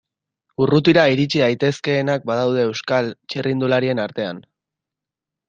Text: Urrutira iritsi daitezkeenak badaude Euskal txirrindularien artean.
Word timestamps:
Urrutira 0.63 1.03
iritsi 1.15 1.41
daitezkeenak 1.43 2.25
badaude 2.31 2.65
Euskal 2.71 3.13
txirrindularien 3.35 4.03
artean. 4.07 4.43